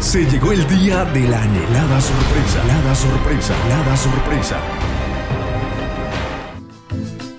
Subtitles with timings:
[0.00, 4.56] Se llegó el día de la anhelada sorpresa, la sorpresa, la sorpresa.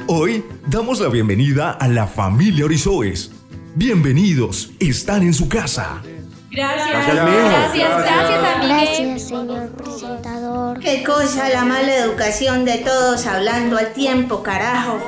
[0.05, 3.31] Hoy damos la bienvenida a la familia Orizoes.
[3.73, 6.03] Bienvenidos, están en su casa.
[6.51, 8.67] Gracias, Gracias, gracias, gracias.
[8.67, 10.79] Gracias, señor presentador.
[10.79, 14.99] Qué cosa la mala educación de todos hablando al tiempo, carajo.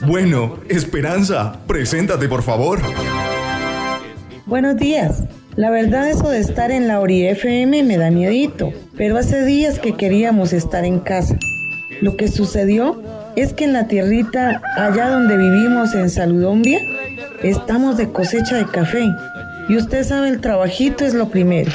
[0.00, 2.80] Bueno, Esperanza, preséntate por favor.
[4.46, 5.24] Buenos días.
[5.56, 9.78] La verdad eso de estar en la Ori FM me da miedito, pero hace días
[9.78, 11.38] que queríamos estar en casa.
[12.00, 13.02] Lo que sucedió
[13.36, 16.80] es que en la tierrita, allá donde vivimos en Saludombia,
[17.42, 19.04] estamos de cosecha de café.
[19.68, 21.70] Y usted sabe, el trabajito es lo primero.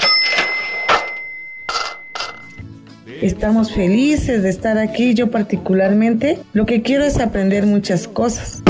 [3.22, 5.14] Estamos felices de estar aquí.
[5.14, 8.64] Yo particularmente lo que quiero es aprender muchas cosas.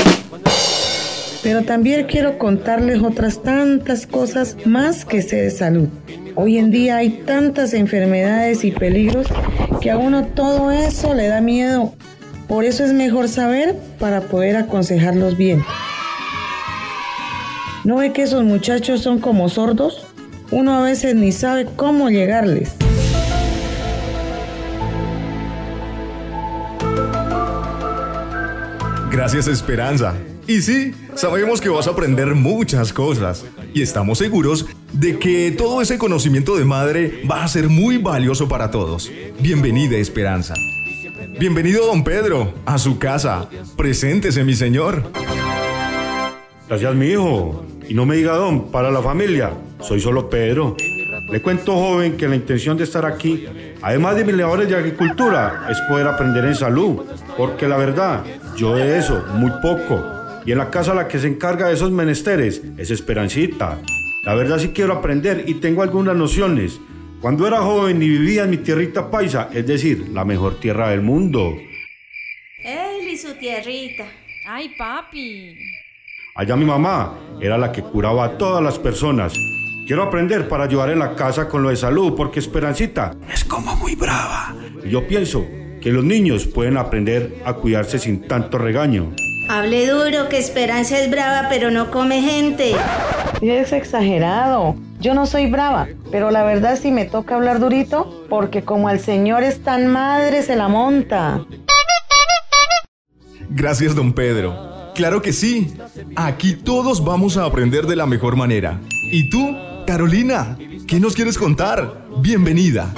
[1.45, 5.89] Pero también quiero contarles otras tantas cosas más que sé de salud.
[6.33, 9.28] Hoy en día hay tantas enfermedades y peligros
[9.80, 11.94] que a uno todo eso le da miedo.
[12.47, 15.64] Por eso es mejor saber para poder aconsejarlos bien.
[17.84, 20.08] ¿No ve que esos muchachos son como sordos?
[20.50, 22.73] Uno a veces ni sabe cómo llegarles.
[29.12, 30.16] Gracias Esperanza.
[30.47, 33.45] Y sí, sabemos que vas a aprender muchas cosas.
[33.73, 38.47] Y estamos seguros de que todo ese conocimiento de madre va a ser muy valioso
[38.47, 39.11] para todos.
[39.39, 40.53] Bienvenida Esperanza.
[41.39, 43.49] Bienvenido don Pedro a su casa.
[43.75, 45.11] Preséntese mi señor.
[46.67, 47.66] Gracias, mi hijo.
[47.89, 49.51] Y no me diga don, para la familia.
[49.79, 50.75] Soy solo Pedro.
[51.31, 53.47] Le cuento, joven, que la intención de estar aquí,
[53.81, 57.01] además de mis labores de agricultura, es poder aprender en salud.
[57.35, 58.23] Porque la verdad,
[58.55, 60.14] yo de eso, muy poco.
[60.45, 63.79] Y en la casa la que se encarga de esos menesteres es Esperancita.
[64.23, 66.79] La verdad sí quiero aprender y tengo algunas nociones.
[67.19, 71.01] Cuando era joven y vivía en mi tierrita paisa, es decir, la mejor tierra del
[71.01, 71.55] mundo.
[73.16, 74.05] Y su tierrita.
[74.45, 75.57] Ay, papi.
[76.35, 79.34] Allá mi mamá era la que curaba a todas las personas.
[79.88, 83.75] Quiero aprender para ayudar en la casa con lo de salud, porque Esperancita es como
[83.78, 84.53] muy brava.
[84.84, 85.47] Y yo pienso
[85.81, 89.16] que los niños pueden aprender a cuidarse sin tanto regaño.
[89.47, 92.73] Hable duro que Esperanza es brava pero no come gente.
[93.41, 94.75] Es exagerado.
[95.00, 99.00] Yo no soy brava, pero la verdad sí me toca hablar durito, porque como al
[99.00, 101.45] señor es tan madre, se la monta.
[103.50, 104.91] Gracias don Pedro.
[104.95, 105.75] Claro que sí.
[106.16, 108.79] Aquí todos vamos a aprender de la mejor manera.
[109.11, 109.55] ¿Y tú,
[109.85, 110.57] Carolina?
[110.88, 112.05] ¿Qué nos quieres contar?
[112.17, 112.94] Bienvenida.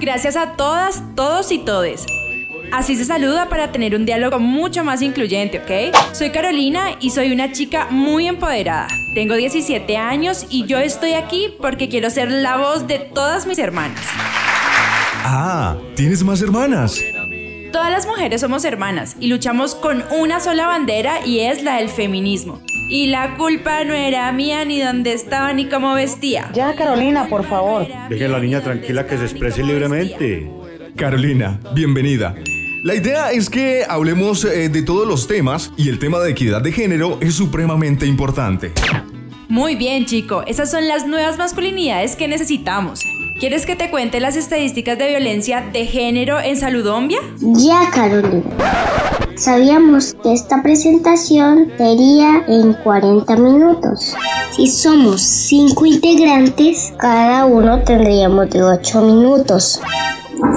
[0.00, 2.04] Gracias a todas, todos y todes.
[2.74, 5.96] Así se saluda para tener un diálogo mucho más incluyente, ¿ok?
[6.12, 8.88] Soy Carolina y soy una chica muy empoderada.
[9.14, 13.60] Tengo 17 años y yo estoy aquí porque quiero ser la voz de todas mis
[13.60, 14.00] hermanas.
[15.22, 17.00] Ah, ¿tienes más hermanas?
[17.70, 21.88] Todas las mujeres somos hermanas y luchamos con una sola bandera y es la del
[21.88, 22.60] feminismo.
[22.88, 26.50] Y la culpa no era mía ni dónde estaba ni cómo vestía.
[26.52, 27.86] Ya, Carolina, por favor.
[28.08, 30.50] Deje a la niña tranquila que se exprese libremente.
[30.96, 32.34] Carolina, bienvenida.
[32.84, 36.60] La idea es que hablemos eh, de todos los temas y el tema de equidad
[36.60, 38.72] de género es supremamente importante.
[39.48, 40.42] Muy bien, chico.
[40.46, 43.00] Esas son las nuevas masculinidades que necesitamos.
[43.40, 47.20] ¿Quieres que te cuente las estadísticas de violencia de género en Saludombia?
[47.40, 48.42] Ya, Carolina.
[49.34, 54.14] Sabíamos que esta presentación sería en 40 minutos.
[54.54, 59.80] Si somos 5 integrantes, cada uno tendríamos de 8 minutos.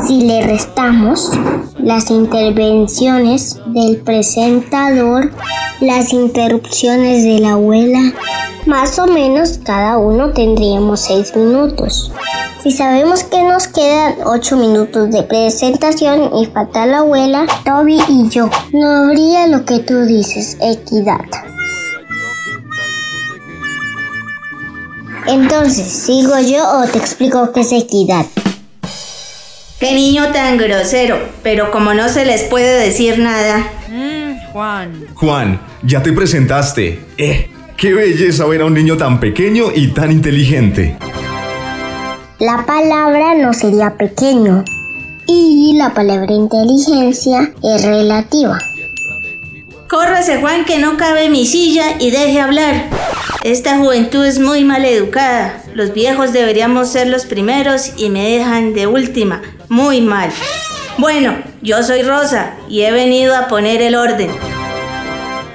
[0.07, 1.31] Si le restamos
[1.79, 5.31] las intervenciones del presentador,
[5.81, 8.13] las interrupciones de la abuela,
[8.65, 12.11] más o menos cada uno tendríamos 6 minutos.
[12.61, 18.29] Si sabemos que nos quedan 8 minutos de presentación y falta la abuela, Toby y
[18.29, 21.25] yo, no habría lo que tú dices, equidad.
[25.27, 28.25] Entonces, ¿sigo yo o te explico qué es equidad?
[29.79, 33.59] Qué niño tan grosero, pero como no se les puede decir nada.
[33.87, 35.05] Mmm, Juan.
[35.13, 36.99] Juan, ya te presentaste.
[37.15, 40.97] Eh, qué belleza ver a un niño tan pequeño y tan inteligente.
[42.39, 44.63] La palabra no sería pequeño
[45.27, 48.57] y la palabra inteligencia es relativa.
[49.87, 52.89] Córrase Juan que no cabe en mi silla y deje hablar.
[53.43, 55.63] Esta juventud es muy mal educada.
[55.75, 59.43] Los viejos deberíamos ser los primeros y me dejan de última.
[59.69, 60.29] Muy mal.
[60.97, 64.31] Bueno, yo soy Rosa y he venido a poner el orden.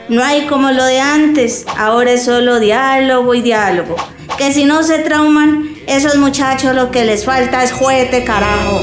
[0.09, 3.97] No hay como lo de antes, ahora es solo diálogo y diálogo.
[4.37, 8.83] Que si no se trauman, esos muchachos lo que les falta es juguete, carajo.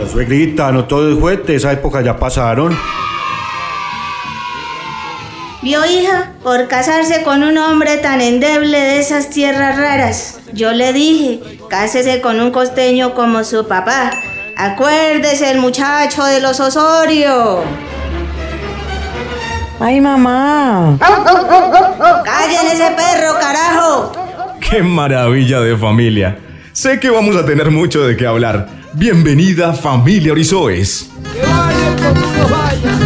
[0.00, 2.76] La suegrita, no todo es juguete, esa época ya pasaron.
[5.66, 10.38] Vio hija, por casarse con un hombre tan endeble de esas tierras raras.
[10.52, 14.12] Yo le dije, cásese con un costeño como su papá.
[14.56, 17.64] Acuérdese el muchacho de los Osorio.
[19.80, 20.98] Ay, mamá.
[21.00, 24.12] Callen ese perro, carajo.
[24.60, 26.38] ¡Qué maravilla de familia!
[26.74, 28.68] Sé que vamos a tener mucho de qué hablar.
[28.92, 31.10] Bienvenida familia Orizoes.
[31.32, 32.96] Que vaya